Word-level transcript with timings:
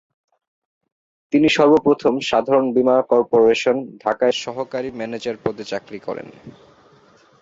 তিনি 1.33 1.47
সর্ব 1.49 1.73
প্রথম 1.83 2.13
সাধারণ 2.29 2.65
বীমা 2.75 2.97
কর্পোরেশন, 3.11 3.77
ঢাকায় 4.03 4.35
সহকারী 4.43 4.89
ম্যানেজার 4.99 5.37
পদে 5.43 5.63
চাকরি 5.63 5.99
করেন। 5.99 6.27